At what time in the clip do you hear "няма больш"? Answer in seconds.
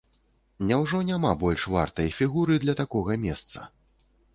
1.11-1.67